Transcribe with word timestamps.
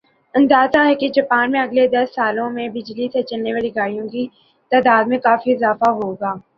اندازہ 0.33 0.79
ھے 0.85 0.93
کہ 0.95 1.07
جاپان 1.15 1.51
میں 1.51 1.59
اگلے 1.61 1.87
دس 1.89 2.15
سالوں 2.15 2.49
میں 2.51 2.67
بجلی 2.75 3.07
سے 3.13 3.21
چلنے 3.23 3.53
والی 3.53 3.69
گاڑیوں 3.75 4.07
کی 4.09 4.27
تعداد 4.71 5.03
میں 5.07 5.19
کافی 5.21 5.53
اضافہ 5.53 5.89
ہو 5.93 6.13
گا 6.15 6.33